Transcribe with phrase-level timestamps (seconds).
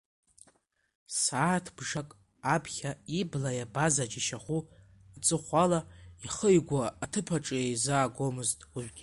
[1.19, 2.09] Сааҭбжак
[2.55, 4.57] аԥхьа ибла иабаз аџьашьахәы
[5.15, 5.79] аҵыхәала,
[6.25, 8.99] ихы-игәы аҭыԥ аҿы изаагомызт уажәгьы.